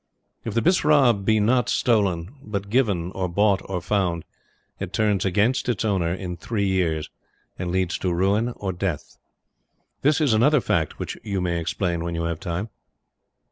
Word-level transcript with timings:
If 0.43 0.55
the 0.55 0.63
Bisara 0.63 1.13
be 1.13 1.39
not 1.39 1.69
stolen, 1.69 2.33
but 2.41 2.71
given 2.71 3.11
or 3.11 3.29
bought 3.29 3.61
or 3.65 3.81
found, 3.81 4.25
it 4.79 4.93
turns 4.93 5.25
against 5.25 5.69
its 5.69 5.85
owner 5.85 6.11
in 6.11 6.37
three 6.37 6.65
years, 6.67 7.11
and 7.59 7.69
leads 7.69 7.99
to 7.99 8.11
ruin 8.11 8.49
or 8.55 8.73
death. 8.73 9.17
This 10.01 10.19
is 10.19 10.33
another 10.33 10.59
fact 10.59 10.97
which 10.97 11.19
you 11.21 11.39
may 11.39 11.59
explain 11.59 12.03
when 12.03 12.15
you 12.15 12.23
have 12.23 12.39
time. 12.39 12.69